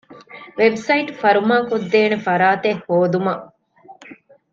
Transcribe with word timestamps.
ވެބްސައިޓު 0.57 1.11
ފަރުމާކޮށްދޭނެ 1.21 2.17
ފަރާތެއް 2.25 2.81
ހޯދުމަށް 2.85 3.45